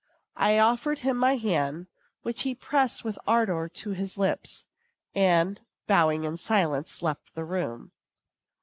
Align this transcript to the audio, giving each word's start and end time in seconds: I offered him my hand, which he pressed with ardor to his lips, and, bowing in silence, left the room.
I 0.37 0.57
offered 0.57 0.97
him 1.05 1.15
my 1.17 1.35
hand, 1.35 1.85
which 2.23 2.41
he 2.41 2.55
pressed 2.55 3.03
with 3.03 3.19
ardor 3.27 3.69
to 3.69 3.89
his 3.91 4.17
lips, 4.17 4.65
and, 5.13 5.61
bowing 5.85 6.23
in 6.23 6.37
silence, 6.37 7.03
left 7.03 7.35
the 7.35 7.45
room. 7.45 7.91